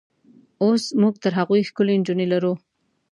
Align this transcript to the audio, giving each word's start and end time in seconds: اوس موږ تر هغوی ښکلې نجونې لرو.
اوس 0.63 0.83
موږ 1.01 1.13
تر 1.23 1.31
هغوی 1.39 1.61
ښکلې 1.69 1.95
نجونې 2.01 2.25
لرو. 2.33 2.53